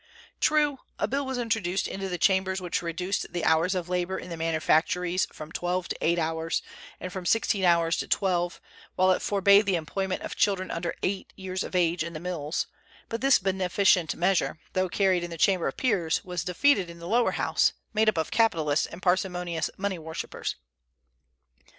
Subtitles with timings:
[0.39, 4.31] True, a bill was introduced into the Chambers which reduced the hours of labor in
[4.31, 6.63] the manufactories from twelve to eight hours,
[6.99, 8.59] and from sixteen hours to twelve,
[8.95, 12.65] while it forbade the employment of children under eight years of age in the mills;
[13.09, 17.07] but this beneficent measure, though carried in the Chamber of Peers, was defeated in the
[17.07, 20.55] lower house, made up of capitalists and parsimonious money worshippers.